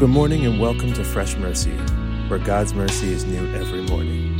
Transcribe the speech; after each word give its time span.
Good 0.00 0.10
morning 0.10 0.44
and 0.44 0.58
welcome 0.58 0.92
to 0.94 1.04
Fresh 1.04 1.36
Mercy, 1.36 1.70
where 2.26 2.40
God's 2.40 2.74
mercy 2.74 3.12
is 3.12 3.24
new 3.24 3.46
every 3.54 3.82
morning. 3.82 4.33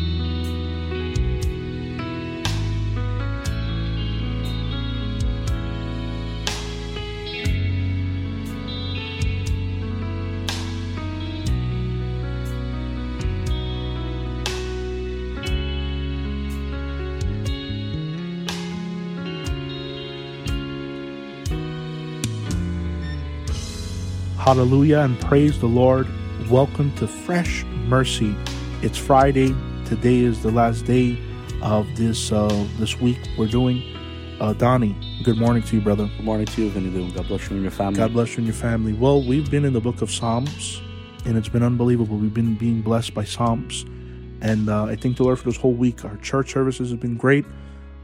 Hallelujah 24.45 24.99
and 24.99 25.19
praise 25.23 25.59
the 25.59 25.67
Lord. 25.67 26.07
Welcome 26.51 26.95
to 26.97 27.09
Fresh 27.09 27.65
Mercy. 27.65 28.37
It's 28.83 28.99
Friday. 28.99 29.55
Today 29.87 30.19
is 30.19 30.43
the 30.43 30.51
last 30.51 30.85
day 30.85 31.19
of 31.63 31.89
this 31.97 32.31
uh, 32.31 32.67
this 32.77 33.01
week 33.01 33.17
we're 33.39 33.47
doing. 33.47 33.83
Uh, 34.43 34.53
Donnie, 34.53 34.95
good 35.23 35.39
morning 35.39 35.63
to 35.63 35.77
you, 35.77 35.81
brother. 35.81 36.11
Good 36.19 36.27
morning 36.27 36.45
to 36.45 36.63
you, 36.63 36.69
Vinny. 36.69 37.11
God 37.13 37.27
bless 37.27 37.49
you 37.49 37.57
and 37.57 37.63
your 37.63 37.71
family. 37.71 37.97
God 37.97 38.13
bless 38.13 38.33
you 38.33 38.37
and 38.37 38.47
your 38.47 38.55
family. 38.55 38.93
Well, 38.93 39.23
we've 39.23 39.51
been 39.51 39.65
in 39.65 39.73
the 39.73 39.81
book 39.81 40.03
of 40.03 40.11
Psalms, 40.11 40.83
and 41.25 41.39
it's 41.39 41.49
been 41.49 41.63
unbelievable. 41.63 42.19
We've 42.19 42.35
been 42.35 42.55
being 42.55 42.83
blessed 42.83 43.15
by 43.15 43.25
Psalms, 43.25 43.87
and 44.43 44.69
uh, 44.69 44.85
I 44.85 44.97
thank 44.97 45.17
the 45.17 45.23
Lord 45.23 45.39
for 45.39 45.47
this 45.47 45.57
whole 45.57 45.73
week. 45.73 46.05
Our 46.05 46.19
church 46.19 46.53
services 46.53 46.91
have 46.91 47.01
been 47.01 47.17
great. 47.17 47.47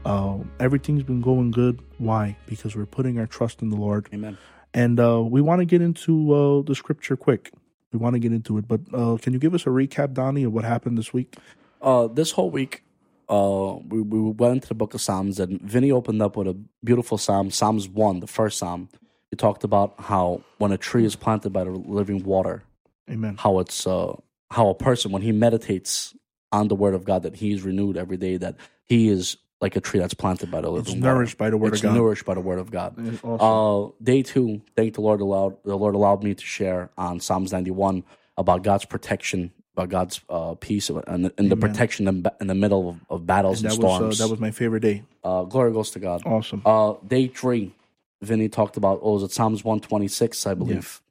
Uh, 0.05 0.39
everything's 0.59 1.03
been 1.03 1.21
going 1.21 1.51
good. 1.51 1.83
Why? 1.99 2.35
Because 2.47 2.75
we're 2.75 2.87
putting 2.87 3.19
our 3.19 3.27
trust 3.27 3.61
in 3.61 3.69
the 3.69 3.77
Lord. 3.77 4.09
Amen. 4.11 4.39
And 4.73 4.99
uh, 4.99 5.21
we 5.21 5.41
want 5.41 5.59
to 5.59 5.65
get 5.65 5.81
into 5.81 6.33
uh, 6.33 6.61
the 6.61 6.75
scripture 6.75 7.17
quick. 7.17 7.51
We 7.91 7.99
want 7.99 8.13
to 8.13 8.19
get 8.19 8.31
into 8.31 8.57
it, 8.57 8.67
but 8.67 8.81
uh, 8.93 9.17
can 9.17 9.33
you 9.33 9.39
give 9.39 9.53
us 9.53 9.63
a 9.63 9.69
recap, 9.69 10.13
Donnie, 10.13 10.43
of 10.43 10.53
what 10.53 10.63
happened 10.63 10.97
this 10.97 11.11
week? 11.11 11.35
Uh, 11.81 12.07
this 12.07 12.31
whole 12.31 12.49
week, 12.49 12.83
uh, 13.27 13.79
we, 13.85 14.01
we 14.01 14.19
went 14.31 14.53
into 14.53 14.67
the 14.69 14.75
book 14.75 14.93
of 14.93 15.01
Psalms, 15.01 15.39
and 15.39 15.59
Vinny 15.61 15.91
opened 15.91 16.21
up 16.21 16.37
with 16.37 16.47
a 16.47 16.57
beautiful 16.83 17.17
psalm, 17.17 17.51
Psalms 17.51 17.89
1, 17.89 18.21
the 18.21 18.27
first 18.27 18.57
psalm. 18.57 18.87
He 19.29 19.35
talked 19.35 19.63
about 19.63 19.95
how 19.99 20.41
when 20.57 20.71
a 20.71 20.77
tree 20.77 21.05
is 21.05 21.15
planted 21.15 21.51
by 21.51 21.65
the 21.65 21.71
living 21.71 22.23
water, 22.23 22.63
Amen. 23.09 23.35
how 23.37 23.59
it's 23.59 23.87
uh, 23.87 24.15
how 24.51 24.67
a 24.67 24.75
person, 24.75 25.11
when 25.11 25.21
he 25.21 25.31
meditates 25.31 26.13
on 26.51 26.67
the 26.67 26.75
word 26.75 26.93
of 26.93 27.05
God, 27.05 27.23
that 27.23 27.37
he 27.37 27.53
is 27.53 27.61
renewed 27.61 27.97
every 27.97 28.17
day, 28.17 28.37
that 28.37 28.55
he 28.83 29.07
is 29.07 29.37
like 29.61 29.75
a 29.75 29.81
tree 29.81 29.99
that's 29.99 30.13
planted 30.15 30.49
by 30.49 30.59
the 30.61 30.69
living 30.69 30.95
It's 30.95 31.01
nourished 31.01 31.37
by 31.37 31.49
the 31.49 31.57
word 31.57 31.73
it's 31.73 31.83
of 31.83 31.89
God. 31.89 31.95
nourished 31.95 32.25
by 32.25 32.33
the 32.33 32.41
word 32.41 32.59
of 32.59 32.71
God. 32.71 32.95
Awesome. 33.23 33.37
Uh, 33.39 33.91
day 34.03 34.23
two, 34.23 34.61
thank 34.75 34.95
the 34.95 35.01
Lord 35.01 35.21
allowed 35.21 35.57
the 35.63 35.77
Lord 35.77 35.95
allowed 35.95 36.23
me 36.23 36.33
to 36.33 36.43
share 36.45 36.89
on 36.97 37.19
Psalms 37.19 37.51
ninety 37.51 37.71
one 37.71 38.03
about 38.37 38.63
God's 38.63 38.85
protection, 38.85 39.51
about 39.75 39.89
God's 39.89 40.19
uh, 40.29 40.55
peace, 40.55 40.89
and, 40.89 41.25
the- 41.25 41.33
and 41.37 41.51
the 41.51 41.55
protection 41.57 42.07
in, 42.07 42.25
in 42.39 42.47
the 42.47 42.55
middle 42.55 42.89
of, 42.89 42.95
of 43.09 43.25
battles 43.27 43.61
and, 43.61 43.69
that 43.71 43.77
was 43.77 43.95
storms. 43.95 44.19
uh, 44.19 44.25
that 44.25 44.31
was 44.31 44.39
my 44.39 44.51
favorite 44.51 44.79
day. 44.81 45.03
uh, 45.23 45.43
glory 45.43 45.71
goes 45.71 45.91
to 45.91 45.99
God. 45.99 46.23
Awesome. 46.25 46.61
Uh, 46.65 46.93
day 47.05 47.27
three, 47.27 47.73
Vinny 48.21 48.49
talked 48.49 48.77
about. 48.77 48.99
Oh, 49.03 49.13
was 49.13 49.23
it 49.23 49.31
Psalms 49.31 49.63
one 49.63 49.79
twenty 49.79 50.07
six? 50.07 50.47
I 50.47 50.53
believe. 50.55 51.01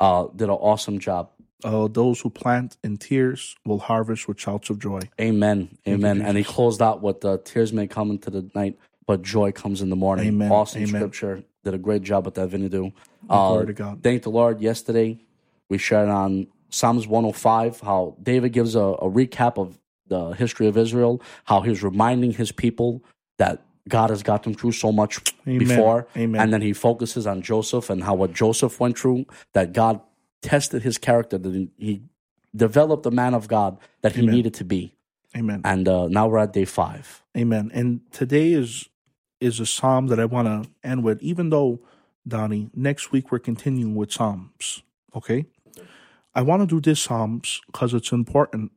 Uh, 0.00 0.28
did 0.36 0.44
an 0.44 0.50
awesome 0.50 1.00
job. 1.00 1.30
Uh, 1.64 1.88
those 1.88 2.20
who 2.20 2.30
plant 2.30 2.76
in 2.84 2.96
tears 2.96 3.56
will 3.64 3.80
harvest 3.80 4.28
with 4.28 4.38
shouts 4.38 4.70
of 4.70 4.78
joy. 4.78 5.00
Amen. 5.20 5.76
Amen. 5.88 6.22
And 6.22 6.36
he 6.38 6.44
closed 6.44 6.80
out 6.80 7.02
with 7.02 7.24
uh, 7.24 7.38
tears 7.44 7.72
may 7.72 7.86
come 7.88 8.10
into 8.10 8.30
the 8.30 8.48
night, 8.54 8.78
but 9.06 9.22
joy 9.22 9.50
comes 9.52 9.82
in 9.82 9.90
the 9.90 9.96
morning. 9.96 10.26
Amen. 10.28 10.52
Awesome 10.52 10.82
Amen. 10.82 11.00
scripture. 11.00 11.42
Did 11.64 11.74
a 11.74 11.78
great 11.78 12.02
job 12.02 12.24
with 12.26 12.34
that, 12.34 12.48
Vinny. 12.48 12.68
Do. 12.68 12.92
Glory 13.28 13.62
Uh, 13.62 13.66
to 13.66 13.72
God. 13.72 14.02
thank 14.02 14.22
the 14.22 14.30
Lord. 14.30 14.60
Yesterday, 14.60 15.18
we 15.68 15.78
shared 15.78 16.08
on 16.08 16.46
Psalms 16.70 17.06
105 17.08 17.80
how 17.80 18.16
David 18.22 18.52
gives 18.52 18.76
a, 18.76 18.80
a 18.80 19.10
recap 19.10 19.58
of 19.58 19.78
the 20.06 20.30
history 20.30 20.68
of 20.68 20.78
Israel, 20.78 21.20
how 21.44 21.60
he's 21.62 21.82
reminding 21.82 22.32
his 22.32 22.52
people 22.52 23.02
that 23.38 23.62
God 23.88 24.10
has 24.10 24.22
got 24.22 24.42
them 24.44 24.54
through 24.54 24.72
so 24.72 24.92
much 24.92 25.18
Amen. 25.46 25.58
before. 25.58 26.06
Amen. 26.16 26.40
And 26.40 26.52
then 26.52 26.62
he 26.62 26.72
focuses 26.72 27.26
on 27.26 27.42
Joseph 27.42 27.90
and 27.90 28.04
how 28.04 28.14
what 28.14 28.32
Joseph 28.32 28.78
went 28.78 28.98
through, 28.98 29.26
that 29.54 29.72
God 29.72 30.00
tested 30.42 30.82
his 30.82 30.98
character, 30.98 31.38
that 31.38 31.68
he- 31.76 32.02
developed 32.56 33.02
the 33.02 33.10
man 33.10 33.34
of 33.34 33.46
God 33.46 33.78
that 34.00 34.12
he 34.12 34.22
Amen. 34.22 34.34
needed 34.34 34.54
to 34.54 34.64
be. 34.64 34.94
Amen. 35.36 35.60
And 35.64 35.86
uh, 35.86 36.08
now 36.08 36.28
we're 36.28 36.38
at 36.38 36.52
day 36.52 36.64
five. 36.64 37.22
Amen. 37.36 37.70
And 37.74 38.00
today 38.10 38.52
is 38.52 38.88
is 39.40 39.60
a 39.60 39.66
psalm 39.66 40.08
that 40.08 40.18
I 40.18 40.24
want 40.24 40.48
to 40.48 40.70
end 40.82 41.04
with, 41.04 41.22
even 41.22 41.50
though, 41.50 41.80
Donnie, 42.26 42.70
next 42.74 43.12
week 43.12 43.30
we're 43.30 43.38
continuing 43.38 43.94
with 43.94 44.10
Psalms. 44.10 44.82
Okay? 45.14 45.46
I 46.34 46.42
want 46.42 46.62
to 46.62 46.66
do 46.66 46.80
this 46.80 47.00
Psalms 47.00 47.60
because 47.66 47.94
it's 47.94 48.10
important. 48.10 48.72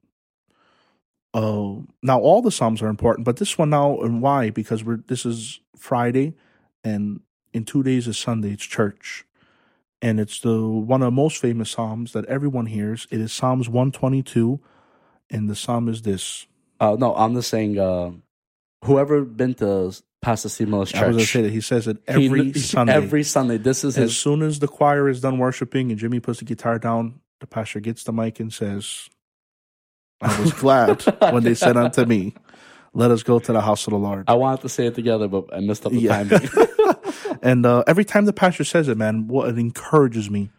Uh, 1.33 1.75
now 2.03 2.19
all 2.19 2.41
the 2.41 2.51
Psalms 2.51 2.81
are 2.81 2.89
important, 2.89 3.25
but 3.25 3.37
this 3.37 3.57
one 3.57 3.69
now 3.69 3.99
and 4.01 4.21
why? 4.21 4.49
Because 4.49 4.83
we're 4.83 4.97
this 5.07 5.25
is 5.25 5.61
Friday 5.77 6.35
and 6.83 7.21
in 7.53 7.65
two 7.65 7.83
days 7.83 8.07
is 8.07 8.17
Sunday, 8.17 8.51
it's 8.51 8.65
church. 8.65 9.25
And 10.01 10.19
it's 10.19 10.39
the 10.39 10.59
one 10.67 11.01
of 11.01 11.07
the 11.07 11.11
most 11.11 11.37
famous 11.37 11.69
Psalms 11.69 12.13
that 12.13 12.25
everyone 12.25 12.65
hears. 12.65 13.07
It 13.11 13.19
is 13.21 13.31
Psalms 13.31 13.69
122, 13.69 14.59
and 15.29 15.49
the 15.49 15.55
Psalm 15.55 15.87
is 15.87 16.01
this. 16.01 16.47
Uh, 16.79 16.95
no, 16.99 17.15
I'm 17.15 17.35
just 17.35 17.49
saying, 17.49 17.77
uh, 17.77 18.11
whoever 18.83 19.21
been 19.21 19.53
to 19.55 19.93
Pastor 20.21 20.49
Steve 20.49 20.69
Miller's 20.69 20.93
I 20.93 21.07
was 21.07 21.17
to 21.17 21.25
say 21.25 21.41
that 21.43 21.51
he 21.51 21.61
says 21.61 21.87
it 21.87 21.97
he- 22.07 22.25
every 22.25 22.53
Sunday. 22.55 22.93
Every 22.93 23.23
Sunday. 23.23 23.57
This 23.57 23.83
is 23.83 23.97
as 23.97 24.09
his. 24.09 24.17
soon 24.17 24.41
as 24.41 24.59
the 24.59 24.67
choir 24.67 25.09
is 25.09 25.21
done 25.21 25.37
worshiping 25.37 25.91
and 25.91 25.99
Jimmy 25.99 26.19
puts 26.19 26.39
the 26.39 26.45
guitar 26.45 26.79
down, 26.79 27.21
the 27.39 27.47
pastor 27.47 27.79
gets 27.79 28.03
the 28.03 28.13
mic 28.13 28.39
and 28.39 28.53
says, 28.53 29.09
I 30.21 30.39
was 30.39 30.53
glad 30.59 31.01
when 31.31 31.43
they 31.43 31.55
said 31.55 31.77
unto 31.77 32.05
me, 32.05 32.35
Let 32.93 33.11
us 33.11 33.23
go 33.23 33.39
to 33.39 33.53
the 33.53 33.61
house 33.61 33.87
of 33.87 33.91
the 33.91 33.97
Lord. 33.99 34.25
I 34.27 34.33
wanted 34.33 34.61
to 34.61 34.69
say 34.69 34.85
it 34.87 34.95
together, 34.95 35.27
but 35.27 35.53
I 35.53 35.59
messed 35.61 35.85
up 35.85 35.91
the 35.93 35.99
Yeah. 35.99 36.23
timing. 36.23 36.49
and 37.41 37.65
uh, 37.65 37.83
every 37.87 38.03
time 38.05 38.25
the 38.25 38.33
pastor 38.33 38.63
says 38.63 38.87
it, 38.87 38.97
man, 38.97 39.27
what 39.27 39.49
it 39.49 39.57
encourages 39.57 40.29
me. 40.29 40.49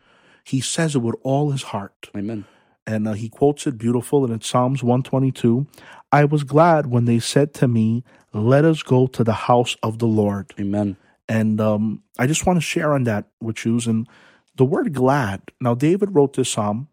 He 0.45 0.61
says 0.61 0.95
it 0.97 1.01
with 1.01 1.15
all 1.23 1.51
his 1.51 1.63
heart. 1.65 2.11
Amen. 2.17 2.45
And 2.87 3.07
uh, 3.07 3.13
he 3.13 3.29
quotes 3.29 3.67
it 3.67 3.79
beautiful, 3.79 4.25
and 4.25 4.35
it's 4.35 4.49
Psalms 4.49 4.83
122. 4.83 5.67
I 6.11 6.25
was 6.25 6.43
glad 6.43 6.87
when 6.87 7.05
they 7.05 7.21
said 7.21 7.55
to 7.55 7.69
me, 7.69 8.03
Let 8.33 8.65
us 8.65 8.83
go 8.83 9.07
to 9.07 9.23
the 9.23 9.33
house 9.33 9.77
of 9.83 9.99
the 9.99 10.07
Lord. 10.09 10.53
Amen. 10.59 10.97
And 11.29 11.61
um, 11.61 12.03
I 12.19 12.27
just 12.27 12.45
want 12.45 12.57
to 12.57 12.61
share 12.61 12.93
on 12.93 13.05
that 13.05 13.27
with 13.41 13.65
you. 13.65 13.79
And 13.87 14.09
the 14.57 14.65
word 14.65 14.93
glad, 14.93 15.43
now 15.61 15.75
David 15.75 16.15
wrote 16.15 16.35
this 16.35 16.51
psalm. 16.51 16.89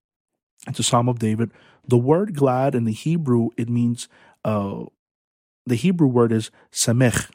It's 0.67 0.79
a 0.79 0.83
psalm 0.83 1.09
of 1.09 1.17
David. 1.19 1.51
The 1.87 1.97
word 1.97 2.35
glad 2.35 2.75
in 2.75 2.83
the 2.83 2.91
Hebrew, 2.93 3.49
it 3.57 3.67
means, 3.69 4.07
uh, 4.45 4.83
the 5.69 5.75
Hebrew 5.75 6.07
word 6.07 6.31
is 6.31 6.51
samech. 6.71 7.29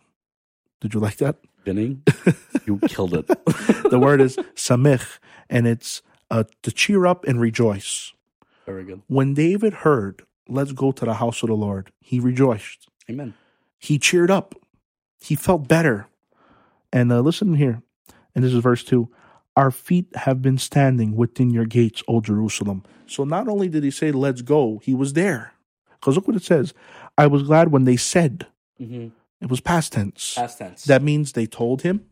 Did 0.81 0.95
you 0.95 1.01
like 1.01 1.17
that? 1.17 1.37
Vinny, 1.65 1.99
you 2.67 2.79
killed 2.89 3.15
it. 3.15 3.27
The 3.27 3.99
word 3.99 4.21
is 4.21 4.37
samech, 4.55 5.19
and 5.49 5.67
it's 5.67 6.03
uh, 6.31 6.45
to 6.63 6.71
cheer 6.71 7.07
up 7.07 7.25
and 7.25 7.41
rejoice. 7.41 8.13
Very 8.67 8.85
good. 8.85 9.03
When 9.07 9.33
David 9.35 9.73
heard, 9.73 10.23
let's 10.49 10.73
go 10.73 10.93
to 10.93 11.05
the 11.05 11.15
house 11.15 11.43
of 11.43 11.49
the 11.49 11.55
Lord, 11.55 11.91
he 12.01 12.21
rejoiced. 12.21 12.89
Amen. 13.09 13.35
he 13.79 13.99
cheered 13.99 14.31
up. 14.31 14.55
He 15.21 15.37
felt 15.37 15.69
better. 15.69 16.07
And 16.93 17.13
uh, 17.13 17.21
listen 17.21 17.55
here, 17.55 17.83
and 18.35 18.45
this 18.45 18.53
is 18.53 18.61
verse 18.61 18.85
2 18.85 19.09
Our 19.57 19.71
feet 19.71 20.15
have 20.17 20.43
been 20.43 20.59
standing 20.59 21.17
within 21.17 21.51
your 21.51 21.65
gates, 21.67 22.03
O 22.09 22.21
Jerusalem. 22.21 22.83
So 23.07 23.25
not 23.25 23.49
only 23.49 23.69
did 23.69 23.85
he 23.85 23.91
say, 23.91 24.13
Let's 24.13 24.43
go, 24.43 24.81
he 24.83 24.95
was 24.95 25.15
there. 25.15 25.53
Because 26.05 26.17
look 26.17 26.29
what 26.29 26.37
it 26.37 26.45
says 26.45 26.75
I 27.17 27.27
was 27.27 27.43
glad 27.45 27.71
when 27.71 27.85
they 27.85 27.97
said, 27.97 28.47
Mm-hmm. 28.81 29.09
it 29.41 29.49
was 29.49 29.61
past 29.61 29.93
tense. 29.93 30.35
Past 30.35 30.59
tense. 30.59 30.85
That 30.85 31.01
means 31.03 31.33
they 31.33 31.47
told 31.47 31.83
him, 31.83 32.07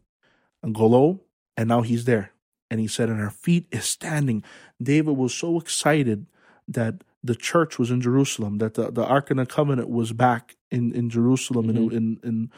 Golo, 0.73 1.21
and 1.57 1.69
now 1.69 1.83
he's 1.83 2.05
there. 2.05 2.31
And 2.71 2.79
he 2.81 2.87
said, 2.87 3.09
and 3.09 3.21
our 3.21 3.31
feet 3.31 3.67
is 3.73 3.85
standing. 3.85 4.45
David 4.81 5.17
was 5.17 5.35
so 5.35 5.59
excited 5.59 6.27
that 6.69 7.03
the 7.23 7.35
church 7.35 7.79
was 7.79 7.91
in 7.91 8.01
Jerusalem, 8.01 8.59
that 8.59 8.75
the, 8.75 8.91
the 8.93 9.05
Ark 9.05 9.31
of 9.31 9.37
the 9.39 9.47
Covenant 9.47 9.89
was 9.91 10.13
back 10.13 10.57
in, 10.71 10.93
in 10.95 11.11
Jerusalem, 11.11 11.69
and, 11.69 11.93
and, 11.93 12.19
and, 12.23 12.51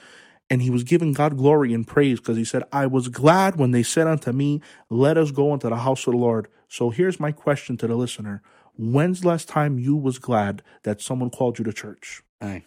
and 0.51 0.63
he 0.63 0.71
was 0.71 0.85
giving 0.85 1.15
God 1.15 1.37
glory 1.39 1.73
and 1.73 1.87
praise 1.87 2.21
because 2.21 2.37
he 2.37 2.45
said, 2.45 2.63
I 2.73 2.87
was 2.87 3.09
glad 3.09 3.57
when 3.57 3.71
they 3.71 3.83
said 3.83 4.07
unto 4.07 4.33
me, 4.33 4.61
Let 4.91 5.17
us 5.17 5.31
go 5.31 5.53
unto 5.53 5.69
the 5.71 5.77
house 5.77 6.07
of 6.07 6.13
the 6.13 6.19
Lord. 6.19 6.49
So 6.69 6.91
here's 6.91 7.19
my 7.19 7.33
question 7.33 7.77
to 7.79 7.87
the 7.87 7.97
listener 7.97 8.43
When's 8.77 9.23
the 9.23 9.29
last 9.29 9.49
time 9.49 9.79
you 9.79 9.97
was 9.97 10.19
glad 10.19 10.63
that 10.83 11.01
someone 11.01 11.31
called 11.31 11.59
you 11.59 11.65
to 11.65 11.73
church? 11.73 12.23
Aye. 12.45 12.63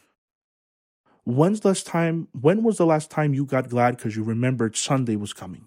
When's 1.26 1.60
the 1.60 1.70
last 1.70 1.86
time? 1.86 2.28
When 2.32 2.64
was 2.64 2.78
the 2.78 2.86
last 2.86 3.12
time 3.12 3.34
you 3.34 3.46
got 3.46 3.70
glad 3.70 3.98
because 3.98 4.16
you 4.16 4.24
remembered 4.24 4.76
Sunday 4.78 5.16
was 5.16 5.34
coming? 5.34 5.66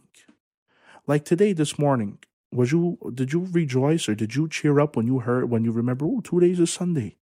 Like 1.06 1.24
today, 1.24 1.52
this 1.52 1.78
morning, 1.78 2.18
was 2.52 2.72
you? 2.72 2.98
Did 3.14 3.32
you 3.32 3.46
rejoice 3.50 4.08
or 4.08 4.14
did 4.14 4.34
you 4.34 4.48
cheer 4.48 4.80
up 4.80 4.96
when 4.96 5.06
you 5.06 5.18
heard 5.20 5.50
when 5.50 5.64
you 5.64 5.72
remember? 5.72 6.06
Oh, 6.06 6.20
two 6.22 6.40
days 6.40 6.58
is 6.60 6.72
Sunday. 6.72 7.16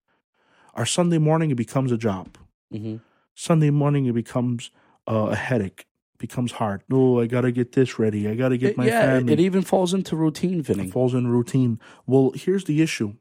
Our 0.75 0.87
Sunday 0.87 1.19
morning 1.19 1.51
it 1.51 1.55
becomes 1.57 1.93
a 1.93 1.99
job. 1.99 2.37
Mm-hmm. 2.73 2.97
Sunday 3.35 3.71
morning 3.71 4.07
it 4.07 4.13
becomes 4.15 4.71
uh, 5.09 5.29
a 5.31 5.37
headache. 5.37 5.87
becomes 6.19 6.53
hard. 6.53 6.83
No, 6.89 7.21
I 7.21 7.27
gotta 7.27 7.53
get 7.53 7.73
this 7.73 7.99
ready. 7.99 8.27
I 8.29 8.35
gotta 8.35 8.57
get 8.57 8.71
It- 8.71 8.77
my 8.79 8.87
yeah, 8.87 9.01
family. 9.19 9.33
it 9.35 9.41
even 9.41 9.63
falls 9.63 9.93
into 9.95 10.17
routine, 10.17 10.63
Vinny. 10.63 10.87
It 10.89 10.93
falls 10.93 11.15
in 11.15 11.27
routine. 11.29 11.79
Well, 12.07 12.33
here's 12.35 12.65
the 12.65 12.81
issue. 12.83 13.15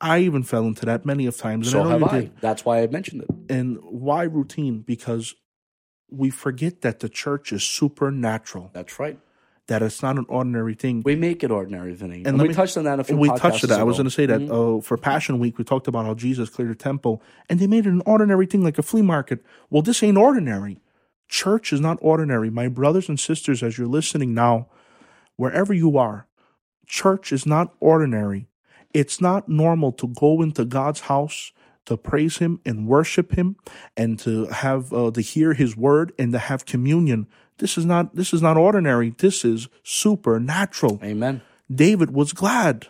I 0.00 0.20
even 0.20 0.42
fell 0.42 0.66
into 0.66 0.86
that 0.86 1.04
many 1.04 1.26
of 1.26 1.36
times, 1.36 1.72
and 1.72 1.82
So 1.82 1.88
I 1.88 1.92
have 1.92 2.02
I. 2.04 2.20
did. 2.22 2.32
That's 2.40 2.64
why 2.64 2.82
I 2.82 2.86
mentioned 2.86 3.22
it. 3.22 3.28
And 3.54 3.78
why 3.82 4.22
routine? 4.24 4.80
Because 4.80 5.34
we 6.10 6.30
forget 6.30 6.80
that 6.80 7.00
the 7.00 7.08
church 7.08 7.52
is 7.52 7.62
supernatural. 7.62 8.70
That's 8.72 8.98
right. 8.98 9.18
That 9.66 9.82
it's 9.82 10.02
not 10.02 10.18
an 10.18 10.26
ordinary 10.28 10.74
thing. 10.74 11.02
We 11.04 11.14
make 11.14 11.44
it 11.44 11.50
ordinary, 11.52 11.94
Vinny. 11.94 12.22
And, 12.24 12.36
let 12.38 12.42
we 12.42 12.48
me- 12.48 12.54
touched 12.54 12.76
on 12.76 12.84
that 12.84 12.98
a 12.98 13.04
few 13.04 13.16
we 13.16 13.28
touched 13.28 13.62
on 13.62 13.70
that. 13.70 13.78
I 13.78 13.84
was 13.84 13.96
going 13.98 14.06
to 14.06 14.10
say 14.10 14.26
that 14.26 14.40
Mhm. 14.40 14.78
uh, 14.78 14.80
for 14.80 14.96
Passion 14.96 15.38
Week, 15.38 15.58
we 15.58 15.64
talked 15.64 15.86
about 15.86 16.06
how 16.06 16.14
Jesus 16.14 16.48
cleared 16.50 16.70
the 16.72 16.74
temple, 16.74 17.22
and 17.48 17.60
they 17.60 17.68
made 17.68 17.86
it 17.86 17.90
an 17.92 18.02
ordinary 18.06 18.46
thing, 18.46 18.64
like 18.64 18.78
a 18.78 18.82
flea 18.82 19.02
market. 19.02 19.44
Well, 19.68 19.82
this 19.82 20.02
ain't 20.02 20.16
ordinary. 20.18 20.80
Church 21.28 21.72
is 21.72 21.80
not 21.80 21.98
ordinary. 22.00 22.50
My 22.50 22.66
brothers 22.66 23.08
and 23.08 23.20
sisters, 23.20 23.62
as 23.62 23.78
you're 23.78 23.86
listening 23.86 24.34
now, 24.34 24.66
wherever 25.36 25.72
you 25.72 25.96
are, 25.96 26.26
church 26.86 27.30
is 27.30 27.46
not 27.46 27.72
ordinary. 27.78 28.48
It's 28.92 29.20
not 29.20 29.48
normal 29.48 29.92
to 29.92 30.08
go 30.08 30.42
into 30.42 30.64
God's 30.64 31.00
house 31.00 31.52
to 31.86 31.96
praise 31.96 32.38
Him 32.38 32.60
and 32.64 32.86
worship 32.86 33.32
Him, 33.32 33.56
and 33.96 34.18
to 34.20 34.46
have 34.46 34.92
uh, 34.92 35.10
to 35.10 35.20
hear 35.20 35.54
His 35.54 35.76
word 35.76 36.12
and 36.18 36.32
to 36.32 36.38
have 36.38 36.64
communion. 36.64 37.26
This 37.58 37.76
is 37.76 37.84
not 37.84 38.14
this 38.14 38.32
is 38.32 38.40
not 38.40 38.56
ordinary. 38.56 39.14
This 39.18 39.44
is 39.44 39.68
supernatural. 39.82 41.00
Amen. 41.02 41.42
David 41.72 42.12
was 42.12 42.32
glad. 42.32 42.88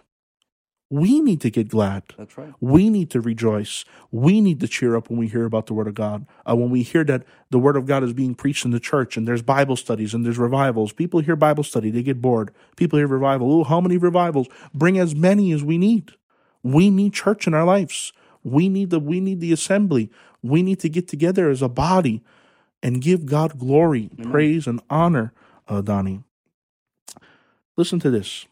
We 0.93 1.21
need 1.21 1.41
to 1.43 1.51
get 1.51 1.69
glad. 1.69 2.03
That's 2.19 2.37
right. 2.37 2.53
We 2.61 2.91
need 2.91 3.11
to 3.11 3.21
rejoice. 3.21 3.85
We 4.11 4.41
need 4.41 4.59
to 4.59 4.67
cheer 4.67 4.97
up 4.97 5.09
when 5.09 5.21
we 5.21 5.29
hear 5.29 5.45
about 5.45 5.67
the 5.67 5.75
Word 5.75 5.87
of 5.87 5.95
God. 5.95 6.27
Uh, 6.45 6.57
when 6.57 6.69
we 6.69 6.83
hear 6.83 7.05
that 7.05 7.23
the 7.51 7.61
Word 7.61 7.77
of 7.77 7.87
God 7.87 8.03
is 8.03 8.13
being 8.13 8.35
preached 8.35 8.65
in 8.65 8.73
the 8.73 8.81
church 8.81 9.17
and 9.17 9.27
there's 9.27 9.41
Bible 9.41 9.77
studies 9.77 10.15
and 10.15 10.27
there's 10.27 10.37
revivals. 10.37 10.93
People 10.93 11.21
hear 11.21 11.37
Bible 11.37 11.63
study, 11.63 11.91
they 11.91 12.03
get 12.03 12.21
bored. 12.21 12.53
People 12.75 12.99
hear 12.99 13.07
revival. 13.07 13.53
Oh, 13.53 13.65
how 13.65 13.81
many 13.81 13.99
revivals? 13.99 14.49
Bring 14.75 14.99
as 14.99 15.15
many 15.15 15.53
as 15.53 15.63
we 15.63 15.79
need. 15.79 16.11
We 16.65 16.91
need 16.91 17.15
church 17.15 17.47
in 17.47 17.55
our 17.55 17.65
lives. 17.65 18.13
We 18.43 18.69
need 18.69 18.91
the 18.91 18.99
we 18.99 19.21
need 19.21 19.39
the 19.41 19.53
assembly. 19.53 20.11
We 20.43 20.63
need 20.63 20.81
to 20.81 20.89
get 20.89 21.07
together 21.07 21.51
as 21.51 21.63
a 21.63 21.69
body 21.69 22.25
and 22.83 23.01
give 23.01 23.27
God 23.27 23.59
glory, 23.59 24.11
praise, 24.23 24.67
and 24.67 24.81
honor, 24.89 25.33
uh, 25.69 25.83
Donnie. 25.83 26.23
Listen 27.77 28.01
to 28.01 28.11
this. 28.11 28.47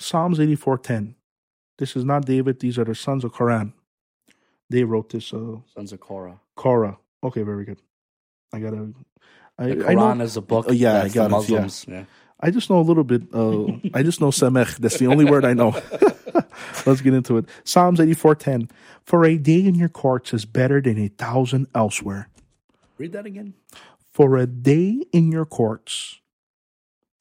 Psalms 0.00 0.38
84:10. 0.38 1.14
This 1.78 1.94
is 1.94 2.04
not 2.04 2.24
David, 2.24 2.60
these 2.60 2.78
are 2.78 2.84
the 2.84 2.94
sons 2.94 3.22
of 3.22 3.32
Koran. 3.32 3.74
They 4.70 4.84
wrote 4.84 5.10
this 5.10 5.32
uh 5.32 5.58
Sons 5.74 5.92
of 5.92 6.00
Korah. 6.00 6.40
Korah. 6.56 6.98
Okay, 7.22 7.42
very 7.42 7.64
good. 7.64 7.80
I 8.52 8.60
got 8.60 8.70
to 8.70 8.94
I, 9.58 9.74
The 9.74 9.88
I 9.88 9.94
know 9.94 10.24
is 10.24 10.36
a 10.36 10.40
book. 10.40 10.66
Oh, 10.68 10.72
yeah, 10.72 11.02
I 11.02 11.08
got 11.08 11.08
it, 11.08 11.14
yeah. 11.14 11.28
Muslims. 11.28 11.86
Yeah. 11.86 12.04
I 12.40 12.50
just 12.50 12.70
know 12.70 12.78
a 12.78 12.86
little 12.90 13.04
bit 13.04 13.22
uh 13.34 13.66
I 13.94 14.02
just 14.02 14.20
know 14.20 14.30
Samech. 14.30 14.78
That's 14.78 14.98
the 14.98 15.06
only 15.06 15.26
word 15.26 15.44
I 15.44 15.52
know. 15.52 15.70
Let's 16.86 17.02
get 17.02 17.12
into 17.12 17.36
it. 17.36 17.44
Psalms 17.64 17.98
84:10. 18.00 18.70
For 19.04 19.24
a 19.24 19.36
day 19.36 19.60
in 19.60 19.74
your 19.74 19.90
courts 19.90 20.32
is 20.32 20.46
better 20.46 20.80
than 20.80 20.98
a 20.98 21.08
thousand 21.08 21.66
elsewhere. 21.74 22.28
Read 22.96 23.12
that 23.12 23.26
again. 23.26 23.54
For 24.12 24.38
a 24.38 24.46
day 24.46 25.04
in 25.12 25.30
your 25.30 25.44
courts 25.44 26.20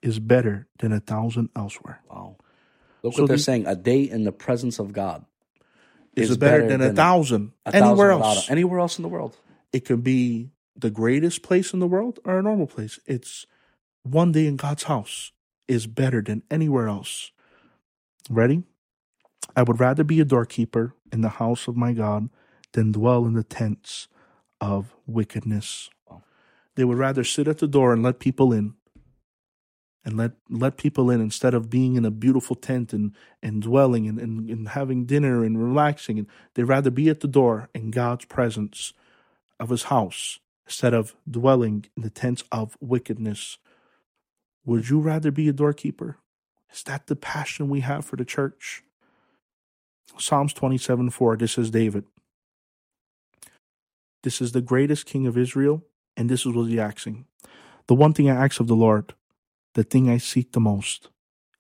is 0.02 0.20
better 0.20 0.68
than 0.80 0.94
a 0.94 1.02
thousand 1.02 1.50
elsewhere. 1.56 2.02
Wow. 2.10 2.38
Look 3.04 3.14
So 3.16 3.24
what 3.24 3.28
they're 3.30 3.38
the- 3.38 3.44
saying. 3.44 3.66
A 3.68 3.76
day 3.76 4.02
in 4.04 4.24
the 4.24 4.32
presence 4.32 4.80
of 4.80 4.92
God 4.94 5.26
Is 6.16 6.32
is 6.32 6.38
better, 6.38 6.68
than, 6.68 6.82
a 6.82 6.94
thousand 6.94 7.54
a 7.66 7.72
thousand 7.72 7.84
anywhere 7.90 8.12
else. 8.12 8.50
Anywhere 8.50 8.80
else 8.80 8.98
in 9.00 9.04
the 9.04 9.10
world. 9.10 9.38
it 9.72 9.86
could 9.86 10.04
be 10.04 10.50
the 10.76 10.90
greatest 10.90 11.42
place 11.44 11.74
in 11.74 11.80
the 11.80 11.88
world 11.88 12.20
or 12.26 12.40
a 12.40 12.44
normal 12.44 12.68
place. 12.68 13.00
It's 13.06 13.46
one 14.04 14.32
day 14.32 14.48
in 14.48 14.56
God's 14.56 14.84
house 14.84 15.32
is 15.68 15.88
better 15.88 16.22
than 16.22 16.42
anywhere 16.50 16.88
else. 16.88 17.32
Ready? 18.30 18.64
I 19.56 19.64
would 19.64 19.80
rather 19.80 20.04
be 20.04 20.20
a 20.20 20.26
doorkeeper 20.26 20.94
in 21.12 21.22
the 21.22 21.30
house 21.30 21.68
of 21.68 21.76
my 21.76 21.94
God 21.94 22.30
than 22.74 22.92
dwell 22.92 23.26
in 23.26 23.34
the 23.34 23.44
tents 23.44 24.08
of 24.62 24.96
wickedness. 25.06 25.90
They 26.76 26.84
would 26.86 26.98
rather 26.98 27.24
sit 27.24 27.48
at 27.48 27.58
the 27.58 27.68
door 27.68 27.92
and 27.94 28.02
let 28.02 28.20
people 28.20 28.54
in. 28.54 28.76
And 30.10 30.18
let 30.18 30.32
let 30.50 30.78
people 30.78 31.12
in 31.12 31.22
instead 31.22 31.54
of 31.54 31.70
being 31.70 31.96
in 31.96 32.04
a 32.04 32.10
beautiful 32.10 32.56
tent 32.56 32.94
and, 32.94 33.14
and 33.44 33.62
dwelling 33.62 34.08
and, 34.08 34.18
and, 34.18 34.50
and 34.50 34.70
having 34.70 35.06
dinner 35.06 35.44
and 35.44 35.64
relaxing. 35.64 36.18
And 36.18 36.28
they'd 36.56 36.64
rather 36.64 36.90
be 36.90 37.10
at 37.10 37.20
the 37.20 37.28
door 37.28 37.70
in 37.76 37.92
God's 37.92 38.26
presence 38.26 38.94
of 39.60 39.70
his 39.70 39.84
house 39.84 40.40
instead 40.66 40.96
of 40.96 41.16
dwelling 41.30 41.86
in 41.96 42.02
the 42.02 42.10
tents 42.10 42.44
of 42.52 42.76
wickedness. 42.82 43.60
Would 44.66 44.90
you 44.90 45.00
rather 45.00 45.30
be 45.30 45.48
a 45.48 45.54
doorkeeper? 45.54 46.18
Is 46.74 46.82
that 46.84 47.06
the 47.06 47.16
passion 47.16 47.70
we 47.70 47.82
have 47.82 48.04
for 48.04 48.16
the 48.16 48.26
church? 48.26 48.84
Psalms 50.18 50.54
27 50.54 51.12
4, 51.12 51.38
this 51.38 51.56
is 51.56 51.70
David. 51.70 52.06
This 54.24 54.42
is 54.42 54.54
the 54.54 54.62
greatest 54.62 55.06
king 55.06 55.28
of 55.28 55.38
Israel, 55.38 55.84
and 56.18 56.32
this 56.32 56.48
is 56.48 56.54
what 56.54 56.64
he's 56.64 56.80
asking. 56.80 57.26
The 57.86 57.94
one 57.94 58.14
thing 58.14 58.28
I 58.28 58.44
ask 58.44 58.60
of 58.60 58.66
the 58.66 58.76
Lord, 58.76 59.14
the 59.80 59.84
thing 59.86 60.10
I 60.10 60.18
seek 60.18 60.52
the 60.52 60.60
most, 60.60 61.10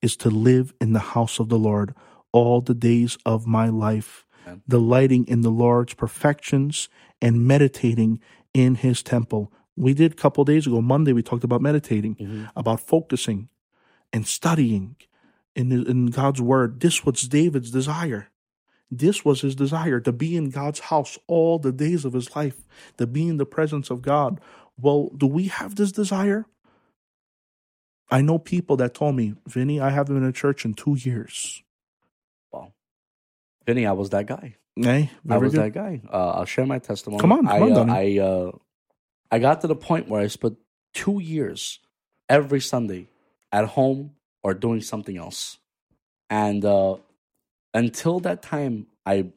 is 0.02 0.18
to 0.18 0.30
live 0.30 0.74
in 0.82 0.92
the 0.92 1.06
house 1.16 1.40
of 1.40 1.48
the 1.48 1.58
Lord 1.58 1.96
all 2.34 2.60
the 2.60 2.74
days 2.74 3.18
of 3.26 3.48
my 3.48 3.70
life, 3.70 4.26
Amen. 4.46 4.62
delighting 4.68 5.26
in 5.28 5.40
the 5.42 5.50
Lord's 5.50 5.94
perfections 5.94 6.90
and 7.22 7.48
meditating 7.48 8.20
in 8.54 8.76
his 8.76 9.02
temple. 9.02 9.54
We 9.78 9.94
did 9.94 10.12
a 10.12 10.16
couple 10.16 10.44
days 10.44 10.68
ago, 10.68 10.82
Monday, 10.82 11.14
we 11.14 11.24
talked 11.24 11.46
about 11.46 11.62
meditating, 11.62 12.16
Mhm. 12.16 12.52
about 12.58 12.82
focusing 12.82 13.48
and 14.12 14.28
studying 14.28 14.98
in, 15.56 15.72
in 15.72 16.08
God's 16.08 16.42
word. 16.42 16.82
This 16.82 17.06
was 17.06 17.22
David's 17.28 17.72
desire. 17.72 18.28
This 18.92 19.24
was 19.24 19.42
his 19.42 19.56
desire 19.56 20.00
to 20.02 20.12
be 20.12 20.36
in 20.36 20.50
God's 20.50 20.80
house 20.92 21.18
all 21.28 21.58
the 21.58 21.72
days 21.72 22.04
of 22.04 22.12
his 22.14 22.36
life, 22.36 22.66
to 22.98 23.08
be 23.08 23.28
in 23.30 23.38
the 23.38 23.46
presence 23.46 23.90
of 23.90 24.02
God. 24.02 24.42
Well, 24.78 25.10
do 25.16 25.26
we 25.26 25.44
have 25.48 25.76
this 25.76 25.92
desire? 25.94 26.46
I 28.12 28.22
know 28.22 28.40
people 28.40 28.78
that 28.78 28.94
told 28.94 29.16
me, 29.16 29.36
Vinny, 29.48 29.80
I 29.80 29.90
haven't 29.90 30.16
been 30.16 30.24
in 30.26 30.34
church 30.34 30.66
in 30.66 30.74
two 30.74 30.96
years. 30.96 31.62
Wow. 32.52 32.74
Vinny, 33.66 33.86
I 33.86 33.92
was 33.92 34.10
that 34.10 34.26
guy. 34.26 34.56
Hey, 34.76 35.12
I 35.30 35.38
was 35.38 35.54
good. 35.54 35.62
that 35.62 35.74
guy. 35.74 36.02
Uh, 36.12 36.32
I'll 36.32 36.46
share 36.46 36.66
my 36.66 36.80
testimony. 36.80 37.20
Come 37.20 37.34
on, 37.34 37.46
come 37.46 37.48
I, 37.48 37.60
on, 37.60 37.72
uh, 37.72 37.76
Donnie. 37.76 38.20
I, 38.20 38.24
uh, 38.24 38.52
I 39.32 39.40
got 39.40 39.62
to 39.62 39.68
the 39.68 39.76
point 39.76 40.08
where 40.08 40.22
I 40.22 40.28
spent 40.28 40.58
two 40.94 41.20
years 41.20 41.80
every 42.28 42.62
Sunday 42.62 43.08
at 43.52 43.66
home 43.66 44.16
or 44.44 44.54
doing 44.54 44.82
something 44.82 45.18
else. 45.18 45.58
And 46.30 46.64
uh, 46.64 46.96
until 47.74 48.20
that 48.22 48.42
time, 48.42 48.88
I, 49.06 49.28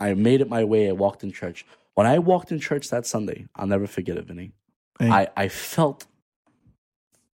I 0.00 0.14
made 0.14 0.40
it 0.40 0.48
my 0.48 0.64
way. 0.64 0.88
I 0.88 0.92
walked 0.92 1.22
in 1.22 1.32
church. 1.32 1.64
When 1.94 2.06
I 2.06 2.18
walked 2.18 2.50
in 2.50 2.58
church 2.58 2.90
that 2.90 3.06
Sunday, 3.06 3.46
I'll 3.54 3.66
never 3.66 3.86
forget 3.86 4.16
it, 4.16 4.24
Vinny. 4.26 4.52
Hey. 4.98 5.08
I, 5.08 5.28
I 5.36 5.48
felt 5.48 6.06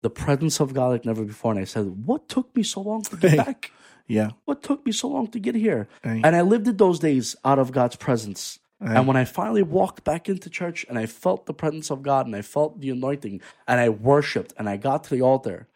the 0.01 0.09
presence 0.09 0.59
of 0.59 0.73
God 0.73 0.87
like 0.87 1.05
never 1.05 1.23
before. 1.23 1.51
And 1.51 1.59
I 1.59 1.65
said, 1.65 2.05
What 2.05 2.27
took 2.29 2.55
me 2.55 2.63
so 2.63 2.81
long 2.81 3.01
to 3.03 3.15
get 3.17 3.31
Hey. 3.31 3.37
back? 3.37 3.71
Yeah. 4.11 4.31
What 4.45 4.63
took 4.63 4.83
me 4.87 4.91
so 4.91 5.07
long 5.07 5.27
to 5.27 5.39
get 5.39 5.53
here? 5.53 5.87
Hey. 6.01 6.21
And 6.23 6.35
I 6.35 6.41
lived 6.41 6.67
in 6.67 6.77
those 6.77 6.97
days 6.97 7.35
out 7.45 7.59
of 7.59 7.71
God's 7.71 7.95
presence. 7.95 8.57
Hey. 8.81 8.95
And 8.95 9.05
when 9.07 9.15
I 9.15 9.23
finally 9.23 9.61
walked 9.61 10.03
back 10.03 10.27
into 10.27 10.49
church 10.49 10.83
and 10.89 10.97
I 10.97 11.05
felt 11.05 11.45
the 11.45 11.53
presence 11.53 11.91
of 11.91 12.01
God 12.01 12.25
and 12.25 12.35
I 12.35 12.41
felt 12.41 12.81
the 12.81 12.89
anointing 12.89 13.39
and 13.67 13.79
I 13.79 13.89
worshiped 13.89 14.51
and 14.57 14.67
I 14.67 14.77
got 14.77 15.03
to 15.03 15.09
the 15.11 15.21
altar, 15.21 15.67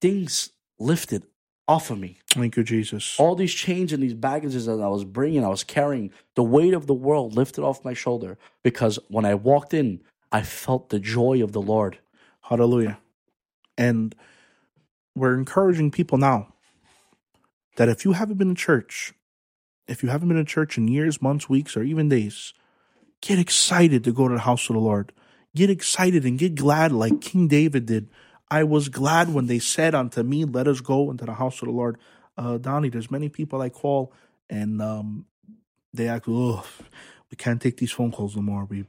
things 0.00 0.50
lifted 0.80 1.22
off 1.68 1.90
of 1.90 1.98
me. 2.00 2.18
Thank 2.28 2.56
you, 2.56 2.64
Jesus. 2.64 3.14
All 3.18 3.36
these 3.36 3.54
chains 3.54 3.92
and 3.92 4.02
these 4.02 4.14
baggages 4.14 4.66
that 4.66 4.80
I 4.80 4.88
was 4.88 5.04
bringing, 5.04 5.44
I 5.44 5.48
was 5.48 5.62
carrying, 5.62 6.10
the 6.34 6.42
weight 6.42 6.74
of 6.74 6.88
the 6.88 6.94
world 6.94 7.34
lifted 7.34 7.62
off 7.62 7.84
my 7.84 7.94
shoulder 7.94 8.38
because 8.64 8.98
when 9.08 9.24
I 9.24 9.34
walked 9.34 9.72
in, 9.72 10.00
I 10.32 10.42
felt 10.42 10.88
the 10.90 10.98
joy 10.98 11.44
of 11.44 11.52
the 11.52 11.62
Lord. 11.62 11.98
Hallelujah. 12.42 12.98
And 13.78 14.14
we're 15.14 15.34
encouraging 15.34 15.90
people 15.90 16.18
now 16.18 16.52
that 17.76 17.88
if 17.88 18.04
you 18.04 18.12
haven't 18.12 18.38
been 18.38 18.50
in 18.50 18.54
church, 18.54 19.12
if 19.86 20.02
you 20.02 20.08
haven't 20.08 20.28
been 20.28 20.38
in 20.38 20.46
church 20.46 20.76
in 20.76 20.88
years, 20.88 21.22
months, 21.22 21.48
weeks, 21.48 21.76
or 21.76 21.82
even 21.82 22.08
days, 22.08 22.54
get 23.20 23.38
excited 23.38 24.04
to 24.04 24.12
go 24.12 24.28
to 24.28 24.34
the 24.34 24.40
house 24.40 24.68
of 24.68 24.74
the 24.74 24.80
Lord. 24.80 25.12
Get 25.54 25.70
excited 25.70 26.24
and 26.24 26.38
get 26.38 26.54
glad 26.54 26.92
like 26.92 27.20
King 27.20 27.48
David 27.48 27.86
did. 27.86 28.08
I 28.50 28.64
was 28.64 28.88
glad 28.88 29.32
when 29.32 29.46
they 29.46 29.58
said 29.58 29.94
unto 29.94 30.22
me, 30.22 30.44
Let 30.44 30.68
us 30.68 30.80
go 30.80 31.10
into 31.10 31.24
the 31.24 31.34
house 31.34 31.62
of 31.62 31.66
the 31.66 31.74
Lord. 31.74 31.98
Uh, 32.36 32.58
Donnie, 32.58 32.90
there's 32.90 33.10
many 33.10 33.28
people 33.28 33.62
I 33.62 33.70
call 33.70 34.12
and 34.50 34.80
um, 34.82 35.26
they 35.94 36.08
act, 36.08 36.26
oh, 36.28 36.64
we 37.30 37.36
can't 37.36 37.60
take 37.60 37.78
these 37.78 37.92
phone 37.92 38.12
calls 38.12 38.36
no 38.36 38.42
more. 38.42 38.64
We, 38.64 38.84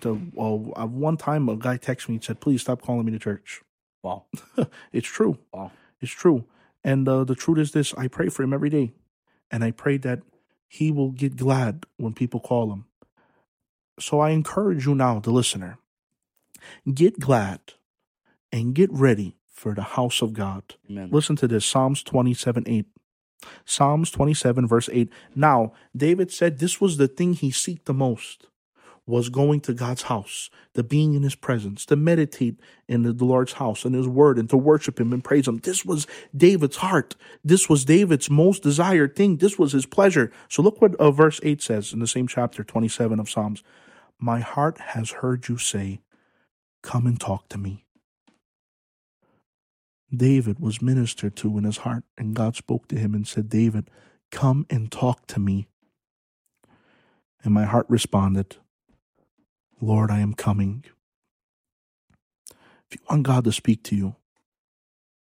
to, 0.00 0.20
well, 0.32 0.72
uh, 0.76 0.86
one 0.86 1.16
time 1.16 1.48
a 1.48 1.56
guy 1.56 1.78
texted 1.78 2.08
me 2.08 2.16
and 2.16 2.24
said, 2.24 2.40
please 2.40 2.62
stop 2.62 2.82
calling 2.82 3.04
me 3.04 3.12
to 3.12 3.18
church. 3.18 3.62
Wow. 4.04 4.26
It's 4.92 5.08
true. 5.08 5.38
Wow. 5.52 5.72
It's 6.00 6.12
true. 6.12 6.44
And 6.84 7.08
uh, 7.08 7.24
the 7.24 7.34
truth 7.34 7.58
is 7.58 7.72
this 7.72 7.94
I 7.94 8.06
pray 8.06 8.28
for 8.28 8.42
him 8.42 8.52
every 8.52 8.70
day. 8.70 8.92
And 9.50 9.64
I 9.64 9.70
pray 9.70 9.96
that 9.98 10.20
he 10.68 10.92
will 10.92 11.10
get 11.10 11.36
glad 11.36 11.86
when 11.96 12.12
people 12.12 12.40
call 12.40 12.72
him. 12.72 12.84
So 13.98 14.20
I 14.20 14.30
encourage 14.30 14.86
you 14.86 14.94
now, 14.94 15.20
the 15.20 15.30
listener, 15.30 15.78
get 16.92 17.18
glad 17.18 17.60
and 18.52 18.74
get 18.74 18.90
ready 18.92 19.36
for 19.52 19.74
the 19.74 19.82
house 19.82 20.20
of 20.20 20.32
God. 20.32 20.74
Amen. 20.90 21.08
Listen 21.10 21.36
to 21.36 21.48
this 21.48 21.64
Psalms 21.64 22.02
27 22.02 22.64
8. 22.66 22.86
Psalms 23.64 24.10
27, 24.10 24.66
verse 24.66 24.88
8. 24.92 25.10
Now, 25.34 25.72
David 25.96 26.32
said 26.32 26.58
this 26.58 26.80
was 26.80 26.96
the 26.96 27.08
thing 27.08 27.34
he 27.34 27.50
seeked 27.50 27.84
the 27.84 27.94
most 27.94 28.46
was 29.06 29.28
going 29.28 29.60
to 29.60 29.74
God's 29.74 30.02
house, 30.02 30.48
the 30.72 30.82
being 30.82 31.14
in 31.14 31.22
his 31.22 31.34
presence, 31.34 31.84
to 31.86 31.96
meditate 31.96 32.58
in 32.88 33.02
the 33.02 33.12
Lord's 33.24 33.54
house 33.54 33.84
and 33.84 33.94
his 33.94 34.08
word 34.08 34.38
and 34.38 34.48
to 34.48 34.56
worship 34.56 34.98
him 34.98 35.12
and 35.12 35.22
praise 35.22 35.46
him. 35.46 35.58
This 35.58 35.84
was 35.84 36.06
David's 36.34 36.78
heart. 36.78 37.14
This 37.44 37.68
was 37.68 37.84
David's 37.84 38.30
most 38.30 38.62
desired 38.62 39.14
thing. 39.14 39.36
This 39.36 39.58
was 39.58 39.72
his 39.72 39.84
pleasure. 39.84 40.32
So 40.48 40.62
look 40.62 40.80
what 40.80 40.94
uh, 40.96 41.10
verse 41.10 41.38
8 41.42 41.60
says 41.60 41.92
in 41.92 41.98
the 41.98 42.06
same 42.06 42.26
chapter 42.26 42.64
27 42.64 43.20
of 43.20 43.28
Psalms. 43.28 43.62
My 44.18 44.40
heart 44.40 44.78
has 44.78 45.10
heard 45.10 45.48
you 45.48 45.58
say, 45.58 46.00
Come 46.82 47.06
and 47.06 47.20
talk 47.20 47.48
to 47.48 47.58
me. 47.58 47.84
David 50.14 50.60
was 50.60 50.82
ministered 50.82 51.36
to 51.36 51.58
in 51.58 51.64
his 51.64 51.78
heart, 51.78 52.04
and 52.16 52.34
God 52.34 52.56
spoke 52.56 52.88
to 52.88 52.98
him 52.98 53.14
and 53.14 53.26
said, 53.26 53.48
David, 53.48 53.90
come 54.30 54.66
and 54.70 54.90
talk 54.90 55.26
to 55.28 55.40
me. 55.40 55.66
And 57.42 57.52
my 57.52 57.64
heart 57.64 57.86
responded, 57.88 58.56
Lord, 59.84 60.10
I 60.10 60.20
am 60.20 60.34
coming. 60.34 60.84
If 62.90 62.98
you 62.98 63.00
want 63.08 63.22
God 63.22 63.44
to 63.44 63.52
speak 63.52 63.82
to 63.84 63.96
you, 63.96 64.16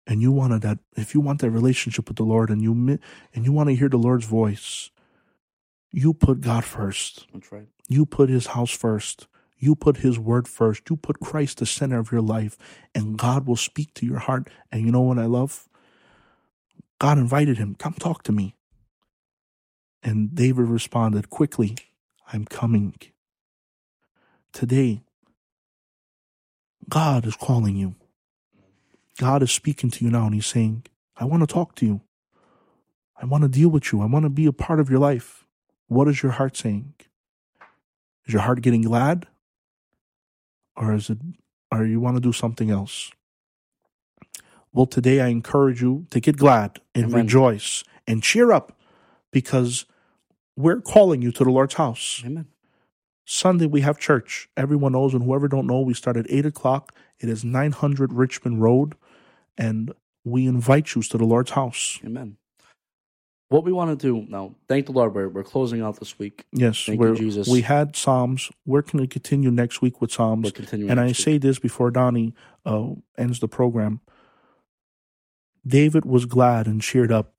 and 0.07 0.21
you 0.21 0.31
wanted 0.31 0.61
that, 0.61 0.79
if 0.95 1.13
you 1.15 1.21
want 1.21 1.41
that 1.41 1.49
relationship 1.49 2.07
with 2.07 2.17
the 2.17 2.23
Lord, 2.23 2.49
and 2.49 2.61
you 2.61 2.99
and 3.33 3.45
you 3.45 3.51
want 3.51 3.69
to 3.69 3.75
hear 3.75 3.89
the 3.89 3.97
Lord's 3.97 4.25
voice, 4.25 4.91
you 5.91 6.13
put 6.13 6.41
God 6.41 6.63
first. 6.63 7.27
That's 7.33 7.51
right. 7.51 7.67
You 7.87 8.05
put 8.05 8.29
His 8.29 8.47
house 8.47 8.71
first. 8.71 9.27
You 9.57 9.75
put 9.75 9.97
His 9.97 10.19
word 10.19 10.47
first. 10.47 10.89
You 10.89 10.97
put 10.97 11.19
Christ 11.19 11.57
the 11.57 11.65
center 11.65 11.99
of 11.99 12.11
your 12.11 12.21
life, 12.21 12.57
and 12.93 13.17
God 13.17 13.47
will 13.47 13.55
speak 13.55 13.93
to 13.95 14.05
your 14.05 14.19
heart. 14.19 14.49
And 14.71 14.85
you 14.85 14.91
know 14.91 15.01
what 15.01 15.17
I 15.17 15.25
love? 15.25 15.67
God 16.99 17.17
invited 17.17 17.57
him, 17.57 17.75
Come 17.75 17.93
talk 17.93 18.23
to 18.23 18.31
me. 18.31 18.55
And 20.03 20.35
David 20.35 20.67
responded 20.67 21.29
quickly, 21.29 21.75
I'm 22.31 22.45
coming. 22.45 22.95
Today, 24.55 25.01
God 26.87 27.25
is 27.25 27.35
calling 27.35 27.75
you. 27.75 27.95
God 29.19 29.43
is 29.43 29.51
speaking 29.51 29.91
to 29.91 30.05
you 30.05 30.09
now, 30.09 30.27
and 30.27 30.33
He's 30.33 30.45
saying, 30.45 30.85
I 31.17 31.25
want 31.25 31.43
to 31.43 31.53
talk 31.53 31.75
to 31.75 31.85
you. 31.85 31.99
I 33.21 33.25
want 33.25 33.41
to 33.41 33.49
deal 33.49 33.67
with 33.67 33.91
you. 33.91 34.01
I 34.01 34.05
want 34.05 34.23
to 34.23 34.29
be 34.29 34.45
a 34.45 34.53
part 34.53 34.79
of 34.79 34.89
your 34.89 34.99
life. 34.99 35.43
What 35.89 36.07
is 36.07 36.23
your 36.23 36.31
heart 36.31 36.55
saying? 36.55 36.93
Is 38.27 38.33
your 38.33 38.43
heart 38.43 38.61
getting 38.61 38.83
glad? 38.83 39.27
Or 40.77 40.93
is 40.93 41.09
it 41.09 41.17
or 41.69 41.85
you 41.85 41.99
want 41.99 42.15
to 42.15 42.21
do 42.21 42.31
something 42.31 42.71
else? 42.71 43.11
Well, 44.71 44.85
today 44.85 45.19
I 45.19 45.27
encourage 45.27 45.81
you 45.81 46.07
to 46.11 46.21
get 46.21 46.37
glad 46.37 46.79
and 46.93 47.07
Amen. 47.07 47.23
rejoice 47.23 47.83
and 48.07 48.23
cheer 48.23 48.53
up 48.53 48.71
because 49.33 49.85
we're 50.55 50.79
calling 50.79 51.21
you 51.21 51.33
to 51.33 51.43
the 51.43 51.51
Lord's 51.51 51.73
house. 51.73 52.23
Amen. 52.25 52.47
Sunday 53.25 53.65
we 53.65 53.81
have 53.81 53.97
church. 53.97 54.47
Everyone 54.55 54.93
knows, 54.93 55.13
and 55.13 55.23
whoever 55.23 55.47
don't 55.47 55.67
know, 55.67 55.81
we 55.81 55.93
start 55.93 56.15
at 56.15 56.25
eight 56.29 56.45
o'clock. 56.45 56.95
It 57.19 57.27
is 57.27 57.43
nine 57.43 57.71
hundred 57.71 58.13
Richmond 58.13 58.61
Road, 58.61 58.95
and 59.57 59.91
we 60.23 60.45
invite 60.45 60.95
you 60.95 61.01
to 61.01 61.17
the 61.17 61.25
Lord's 61.25 61.51
house. 61.51 61.99
Amen. 62.05 62.37
What 63.49 63.63
we 63.63 63.71
want 63.71 63.97
to 63.97 64.07
do 64.07 64.25
now, 64.27 64.55
thank 64.67 64.87
the 64.87 64.91
Lord, 64.91 65.13
we're, 65.13 65.29
we're 65.29 65.43
closing 65.43 65.81
out 65.81 65.99
this 65.99 66.17
week. 66.17 66.45
Yes, 66.51 66.83
Thank 66.83 66.99
we're, 66.99 67.09
you, 67.09 67.15
Jesus. 67.15 67.47
we 67.47 67.61
had 67.61 67.95
Psalms. 67.95 68.51
We're 68.65 68.81
going 68.81 69.03
to 69.03 69.07
continue 69.07 69.51
next 69.51 69.83
week 69.83 70.01
with 70.01 70.11
Psalms. 70.11 70.51
And 70.71 70.99
I 70.99 71.07
week. 71.07 71.15
say 71.15 71.37
this 71.37 71.59
before 71.59 71.91
Donnie 71.91 72.33
uh, 72.65 72.89
ends 73.19 73.39
the 73.39 73.47
program. 73.47 74.01
David 75.65 76.05
was 76.05 76.25
glad 76.25 76.65
and 76.65 76.81
cheered 76.81 77.11
up. 77.11 77.33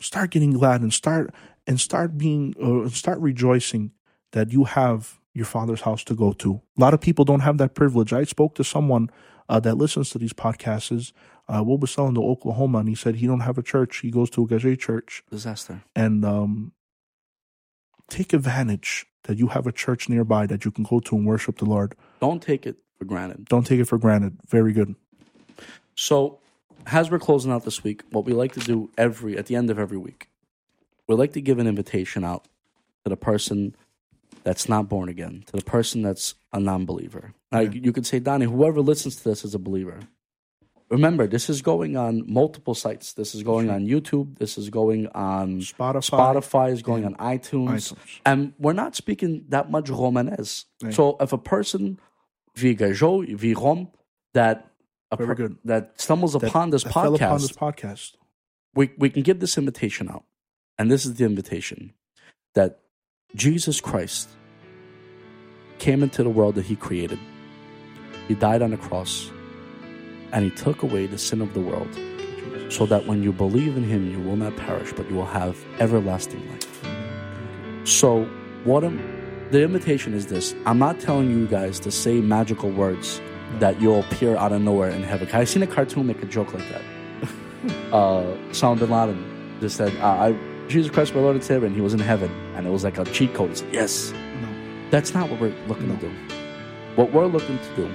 Start 0.00 0.30
getting 0.30 0.52
glad 0.52 0.80
and 0.80 0.92
start 0.92 1.32
and 1.64 1.80
start 1.80 2.18
being 2.18 2.54
uh, 2.60 2.88
start 2.88 3.20
rejoicing 3.20 3.92
that 4.32 4.52
you 4.52 4.64
have 4.64 5.18
your 5.34 5.46
father's 5.46 5.82
house 5.82 6.04
to 6.04 6.14
go 6.14 6.32
to. 6.34 6.60
A 6.76 6.80
lot 6.80 6.94
of 6.94 7.00
people 7.00 7.24
don't 7.24 7.40
have 7.40 7.58
that 7.58 7.74
privilege. 7.74 8.12
I 8.12 8.24
spoke 8.24 8.54
to 8.56 8.64
someone 8.64 9.10
uh, 9.48 9.60
that 9.60 9.76
listens 9.76 10.10
to 10.10 10.18
these 10.18 10.32
podcasts. 10.32 11.12
Uh, 11.48 11.62
we 11.64 11.76
was 11.76 11.90
selling 11.90 12.14
to 12.14 12.22
Oklahoma, 12.22 12.78
and 12.78 12.88
he 12.88 12.94
said 12.94 13.16
he 13.16 13.26
don't 13.26 13.40
have 13.40 13.58
a 13.58 13.62
church. 13.62 13.98
He 13.98 14.10
goes 14.10 14.30
to 14.30 14.44
a 14.44 14.46
Gage 14.46 14.78
church, 14.78 15.22
disaster. 15.30 15.82
and 15.96 16.24
um, 16.24 16.72
take 18.08 18.32
advantage 18.32 19.06
that 19.24 19.38
you 19.38 19.48
have 19.48 19.66
a 19.66 19.72
church 19.72 20.08
nearby 20.08 20.46
that 20.46 20.64
you 20.64 20.70
can 20.70 20.84
go 20.84 21.00
to 21.00 21.16
and 21.16 21.26
worship 21.26 21.58
the 21.58 21.64
Lord. 21.64 21.94
Don't 22.20 22.42
take 22.42 22.66
it 22.66 22.76
for 22.98 23.04
granted. 23.04 23.46
Don't 23.46 23.66
take 23.66 23.80
it 23.80 23.84
for 23.86 23.98
granted. 23.98 24.38
Very 24.48 24.72
good. 24.72 24.94
So, 25.94 26.38
as 26.86 27.10
we're 27.10 27.18
closing 27.18 27.52
out 27.52 27.64
this 27.64 27.84
week, 27.84 28.02
what 28.10 28.24
we 28.24 28.32
like 28.32 28.52
to 28.52 28.60
do 28.60 28.90
every 28.96 29.36
at 29.36 29.46
the 29.46 29.56
end 29.56 29.70
of 29.70 29.78
every 29.78 29.98
week, 29.98 30.28
we 31.06 31.14
like 31.14 31.32
to 31.34 31.40
give 31.40 31.58
an 31.58 31.66
invitation 31.66 32.24
out 32.24 32.44
to 33.04 33.10
the 33.10 33.16
person 33.16 33.74
that's 34.44 34.68
not 34.68 34.88
born 34.88 35.08
again, 35.08 35.44
to 35.46 35.56
the 35.56 35.64
person 35.64 36.02
that's 36.02 36.34
a 36.52 36.60
non-believer. 36.60 37.34
Now, 37.52 37.60
Yeah. 37.60 37.70
you 37.72 37.92
could 37.92 38.06
say, 38.06 38.18
Donnie, 38.18 38.46
whoever 38.46 38.80
listens 38.80 39.16
to 39.16 39.24
this 39.24 39.44
is 39.44 39.54
a 39.54 39.58
believer. 39.58 40.00
Remember, 40.90 41.28
this 41.28 41.48
is 41.48 41.62
going 41.62 41.96
on 41.96 42.24
multiple 42.26 42.74
sites. 42.74 43.12
This 43.12 43.32
is 43.34 43.44
going 43.44 43.70
on 43.70 43.86
YouTube. 43.86 44.38
This 44.38 44.58
is 44.58 44.70
going 44.70 45.06
on 45.08 45.60
Spotify. 45.60 46.10
Spotify. 46.10 46.72
Is 46.72 46.82
going 46.82 47.04
on 47.04 47.14
iTunes. 47.16 47.92
iTunes. 47.92 48.20
And 48.26 48.54
we're 48.58 48.72
not 48.72 48.96
speaking 48.96 49.44
that 49.50 49.70
much 49.70 49.84
Romanes. 49.86 50.64
So 50.90 51.16
if 51.20 51.32
a 51.32 51.38
person, 51.38 52.00
vi 52.56 52.74
Gajo, 52.74 53.22
vi 53.36 53.52
Rom, 53.54 53.88
that 54.34 54.66
good. 55.16 55.58
that 55.64 56.00
stumbles 56.00 56.32
That- 56.32 56.48
upon 56.48 56.70
this 56.70 56.82
that 56.82 56.92
podcast, 56.92 57.14
upon 57.14 57.40
this 57.40 57.52
podcast. 57.52 58.16
we, 58.74 58.90
we 58.98 59.10
can 59.10 59.22
give 59.22 59.38
this 59.38 59.56
invitation 59.56 60.08
out. 60.10 60.24
And 60.76 60.90
this 60.90 61.04
is 61.06 61.14
the 61.14 61.24
invitation 61.24 61.92
that 62.54 62.80
Jesus 63.34 63.80
Christ 63.80 64.28
came 65.78 66.02
into 66.02 66.22
the 66.22 66.30
world 66.30 66.56
that 66.56 66.66
he 66.66 66.76
created. 66.76 67.18
He 68.28 68.34
died 68.34 68.62
on 68.62 68.70
the 68.70 68.76
cross 68.76 69.30
and 70.32 70.44
he 70.44 70.50
took 70.50 70.82
away 70.82 71.06
the 71.06 71.18
sin 71.18 71.40
of 71.40 71.54
the 71.54 71.60
world 71.60 71.88
so 72.68 72.86
that 72.86 73.06
when 73.06 73.22
you 73.22 73.32
believe 73.32 73.76
in 73.76 73.84
him, 73.84 74.10
you 74.10 74.20
will 74.20 74.36
not 74.36 74.56
perish, 74.56 74.92
but 74.92 75.08
you 75.08 75.16
will 75.16 75.26
have 75.26 75.56
everlasting 75.78 76.48
life. 76.50 76.84
So, 77.84 78.24
what 78.64 78.84
am, 78.84 78.98
the 79.50 79.62
invitation 79.62 80.14
is 80.14 80.26
this 80.26 80.54
I'm 80.66 80.78
not 80.78 81.00
telling 81.00 81.30
you 81.30 81.46
guys 81.46 81.80
to 81.80 81.90
say 81.90 82.20
magical 82.20 82.70
words 82.70 83.20
that 83.58 83.80
you'll 83.80 84.00
appear 84.00 84.36
out 84.36 84.52
of 84.52 84.62
nowhere 84.62 84.90
in 84.90 85.02
heaven. 85.02 85.28
I've 85.32 85.48
seen 85.48 85.62
a 85.62 85.66
cartoon 85.66 86.06
make 86.06 86.22
a 86.22 86.26
joke 86.26 86.52
like 86.54 86.68
that. 86.68 86.82
uh, 87.92 88.36
Osama 88.50 88.78
bin 88.78 88.90
Laden 88.90 89.58
just 89.60 89.76
said, 89.76 89.96
uh, 89.96 90.06
I, 90.06 90.49
Jesus 90.70 90.90
Christ, 90.90 91.14
my 91.14 91.20
Lord 91.20 91.34
and 91.36 91.44
Savior, 91.44 91.66
and 91.66 91.74
he 91.74 91.82
was 91.82 91.92
in 91.92 92.00
heaven. 92.00 92.30
And 92.54 92.66
it 92.66 92.70
was 92.70 92.84
like 92.84 92.96
a 92.98 93.04
cheat 93.04 93.34
code. 93.34 93.50
He 93.50 93.56
said, 93.56 93.74
yes. 93.74 94.12
No. 94.40 94.48
That's 94.90 95.12
not 95.12 95.28
what 95.28 95.40
we're 95.40 95.54
looking 95.66 95.88
No. 95.88 95.96
to 95.96 96.00
do. 96.00 96.12
What 96.94 97.12
we're 97.12 97.26
looking 97.26 97.58
to 97.58 97.76
do, 97.76 97.90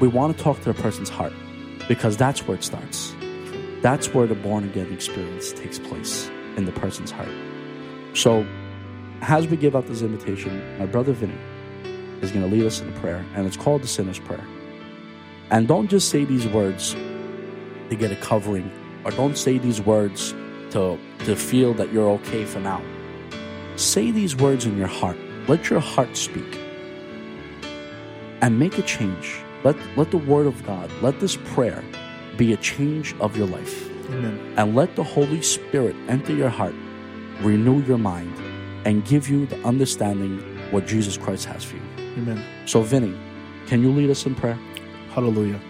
we 0.00 0.08
want 0.08 0.36
to 0.36 0.42
talk 0.42 0.58
to 0.60 0.72
the 0.72 0.82
person's 0.82 1.08
heart 1.08 1.32
because 1.88 2.16
that's 2.16 2.46
where 2.46 2.56
it 2.56 2.64
starts. 2.64 3.14
That's 3.82 4.14
where 4.14 4.26
the 4.26 4.34
born 4.34 4.64
again 4.64 4.92
experience 4.92 5.52
takes 5.52 5.78
place 5.78 6.28
in 6.56 6.64
the 6.64 6.72
person's 6.72 7.10
heart. 7.10 7.28
So, 8.14 8.46
as 9.22 9.46
we 9.46 9.56
give 9.56 9.76
out 9.76 9.86
this 9.86 10.02
invitation, 10.02 10.78
my 10.78 10.86
brother 10.86 11.12
Vinny 11.12 11.38
is 12.22 12.30
going 12.30 12.48
to 12.48 12.54
lead 12.54 12.66
us 12.66 12.80
in 12.80 12.88
a 12.88 13.00
prayer, 13.00 13.24
and 13.34 13.46
it's 13.46 13.56
called 13.56 13.82
the 13.82 13.86
Sinner's 13.86 14.18
Prayer. 14.18 14.44
And 15.50 15.66
don't 15.66 15.88
just 15.88 16.08
say 16.10 16.24
these 16.24 16.46
words 16.46 16.94
to 17.88 17.96
get 17.96 18.10
a 18.12 18.16
covering, 18.16 18.70
or 19.04 19.10
don't 19.12 19.36
say 19.36 19.58
these 19.58 19.80
words 19.80 20.34
to, 20.70 20.98
to 21.20 21.36
feel 21.36 21.74
that 21.74 21.92
you're 21.92 22.08
okay 22.10 22.44
for 22.44 22.60
now. 22.60 22.82
Say 23.76 24.10
these 24.10 24.36
words 24.36 24.66
in 24.66 24.76
your 24.76 24.86
heart. 24.86 25.16
Let 25.48 25.70
your 25.70 25.80
heart 25.80 26.16
speak. 26.16 26.58
And 28.42 28.58
make 28.58 28.78
a 28.78 28.82
change. 28.82 29.40
Let, 29.64 29.76
let 29.96 30.10
the 30.10 30.18
Word 30.18 30.46
of 30.46 30.64
God, 30.64 30.90
let 31.02 31.20
this 31.20 31.36
prayer 31.36 31.84
be 32.36 32.52
a 32.52 32.56
change 32.56 33.14
of 33.20 33.36
your 33.36 33.46
life. 33.46 33.88
Amen. 34.06 34.54
And 34.56 34.74
let 34.74 34.96
the 34.96 35.04
Holy 35.04 35.42
Spirit 35.42 35.94
enter 36.08 36.34
your 36.34 36.48
heart, 36.48 36.74
renew 37.40 37.82
your 37.82 37.98
mind, 37.98 38.34
and 38.86 39.04
give 39.04 39.28
you 39.28 39.46
the 39.46 39.62
understanding 39.64 40.38
what 40.70 40.86
Jesus 40.86 41.16
Christ 41.16 41.44
has 41.46 41.64
for 41.64 41.76
you. 41.76 41.82
Amen. 41.98 42.44
So, 42.66 42.82
Vinny, 42.82 43.16
can 43.66 43.82
you 43.82 43.90
lead 43.90 44.10
us 44.10 44.24
in 44.26 44.34
prayer? 44.34 44.58
Hallelujah. 45.10 45.60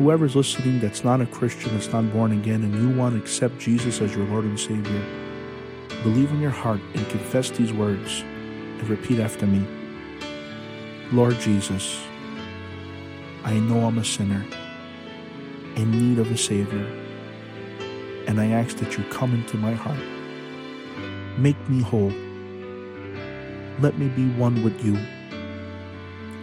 Whoever's 0.00 0.34
listening 0.34 0.80
that's 0.80 1.04
not 1.04 1.20
a 1.20 1.26
Christian, 1.26 1.74
that's 1.74 1.92
not 1.92 2.10
born 2.10 2.32
again, 2.32 2.62
and 2.62 2.74
you 2.74 2.88
want 2.98 3.14
to 3.14 3.20
accept 3.20 3.58
Jesus 3.58 4.00
as 4.00 4.16
your 4.16 4.24
Lord 4.28 4.46
and 4.46 4.58
Savior, 4.58 5.04
believe 6.02 6.30
in 6.30 6.40
your 6.40 6.48
heart 6.48 6.80
and 6.94 7.06
confess 7.10 7.50
these 7.50 7.70
words 7.70 8.22
and 8.22 8.88
repeat 8.88 9.20
after 9.20 9.46
me. 9.46 9.62
Lord 11.12 11.38
Jesus, 11.40 12.02
I 13.44 13.58
know 13.58 13.84
I'm 13.84 13.98
a 13.98 14.04
sinner 14.06 14.42
in 15.76 15.90
need 15.90 16.18
of 16.18 16.32
a 16.32 16.36
Savior, 16.38 16.86
and 18.26 18.40
I 18.40 18.46
ask 18.46 18.78
that 18.78 18.96
you 18.96 19.04
come 19.10 19.34
into 19.34 19.58
my 19.58 19.74
heart. 19.74 20.00
Make 21.38 21.68
me 21.68 21.82
whole. 21.82 22.12
Let 23.80 23.98
me 23.98 24.08
be 24.08 24.30
one 24.30 24.64
with 24.64 24.82
you. 24.82 24.96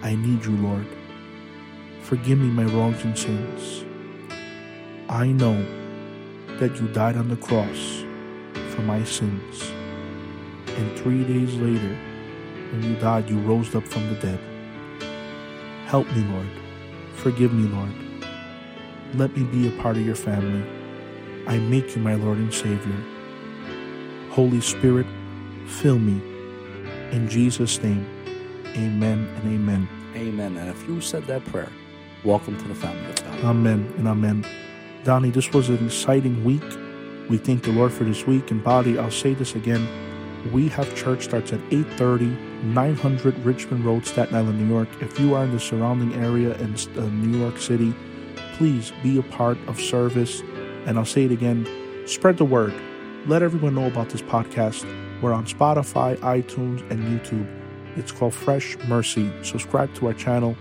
I 0.04 0.14
need 0.14 0.46
you, 0.46 0.56
Lord. 0.58 0.86
Forgive 2.08 2.40
me 2.40 2.48
my 2.48 2.64
wrongs 2.64 3.04
and 3.04 3.20
sins. 3.20 3.84
I 5.10 5.28
know 5.28 5.58
that 6.58 6.80
you 6.80 6.88
died 6.88 7.18
on 7.18 7.28
the 7.28 7.36
cross 7.36 8.06
for 8.70 8.82
my 8.84 9.04
sins. 9.04 9.74
And 10.68 10.98
three 10.98 11.26
days 11.26 11.54
later, 11.56 11.98
when 12.72 12.82
you 12.82 12.96
died, 13.02 13.30
you 13.30 13.38
rose 13.40 13.76
up 13.76 13.86
from 13.86 14.08
the 14.08 14.16
dead. 14.22 14.40
Help 15.88 16.10
me, 16.16 16.24
Lord. 16.32 16.48
Forgive 17.16 17.52
me, 17.52 17.68
Lord. 17.68 17.92
Let 19.16 19.36
me 19.36 19.44
be 19.44 19.68
a 19.68 19.82
part 19.82 19.98
of 19.98 20.06
your 20.06 20.16
family. 20.16 20.66
I 21.46 21.58
make 21.58 21.94
you 21.94 22.02
my 22.02 22.16
Lord 22.16 22.38
and 22.38 22.54
Savior. 22.54 23.04
Holy 24.30 24.62
Spirit, 24.62 25.08
fill 25.66 26.00
me. 26.00 26.22
In 27.12 27.28
Jesus' 27.28 27.84
name, 27.84 28.08
amen 28.78 29.28
and 29.36 29.54
amen. 29.54 29.90
Amen. 30.16 30.56
And 30.56 30.70
if 30.70 30.88
you 30.88 31.02
said 31.02 31.28
that 31.28 31.44
prayer, 31.48 31.70
welcome 32.28 32.58
to 32.58 32.68
the 32.68 32.76
family 32.76 33.10
of 33.10 33.24
God. 33.24 33.40
Amen 33.46 33.94
and 33.98 34.06
amen. 34.06 34.46
Donnie, 35.06 35.30
this 35.30 35.54
was 35.54 35.70
an 35.70 35.86
exciting 35.86 36.44
week. 36.44 36.62
We 37.30 37.38
thank 37.38 37.64
the 37.64 37.72
Lord 37.72 37.94
for 37.94 38.04
this 38.04 38.28
week. 38.28 38.52
And 38.52 38.62
Body, 38.62 39.00
I'll 39.00 39.10
say 39.10 39.34
this 39.34 39.56
again. 39.56 39.88
We 40.52 40.68
have 40.68 40.94
church 40.94 41.24
starts 41.24 41.54
at 41.54 41.62
8.30, 41.70 42.64
900 42.64 43.40
Richmond 43.46 43.86
Road, 43.86 44.06
Staten 44.06 44.36
Island, 44.36 44.60
New 44.60 44.68
York. 44.68 44.90
If 45.00 45.18
you 45.18 45.36
are 45.36 45.46
in 45.46 45.54
the 45.54 45.60
surrounding 45.60 46.14
area 46.16 46.54
in 46.56 46.76
uh, 46.76 47.02
New 47.06 47.40
York 47.40 47.60
City, 47.60 47.96
please 48.58 48.92
be 49.02 49.18
a 49.18 49.24
part 49.24 49.58
of 49.68 49.80
service. 49.80 50.42
And 50.86 50.98
I'll 50.98 51.06
say 51.06 51.24
it 51.24 51.32
again, 51.32 51.66
spread 52.08 52.38
the 52.38 52.46
word. 52.46 52.74
Let 53.26 53.42
everyone 53.42 53.76
know 53.76 53.88
about 53.88 54.10
this 54.10 54.22
podcast. 54.22 54.86
We're 55.22 55.34
on 55.34 55.46
Spotify, 55.46 56.18
iTunes, 56.18 56.82
and 56.92 57.00
YouTube. 57.04 57.48
It's 57.96 58.12
called 58.12 58.34
Fresh 58.34 58.78
Mercy. 58.90 59.32
Subscribe 59.44 59.94
to 59.96 60.08
our 60.08 60.14
channel. 60.14 60.58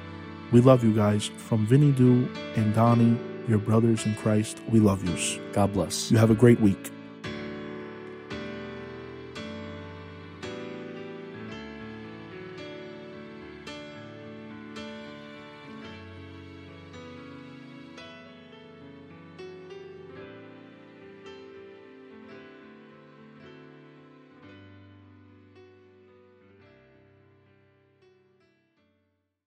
We 0.53 0.61
love 0.61 0.85
you 0.85 0.95
guys. 0.95 1.27
From 1.27 1.67
Vinny 1.67 1.93
Do 1.93 2.29
and 2.57 2.75
Donnie, 2.75 3.19
your 3.49 3.59
brothers 3.59 4.07
in 4.07 4.15
Christ, 4.15 4.61
we 4.69 4.81
love 4.81 5.05
you. 5.05 5.41
God 5.53 5.73
bless. 5.73 6.11
You 6.11 6.19
have 6.19 6.31
a 6.31 6.35
great 6.35 6.61
week. 6.61 6.91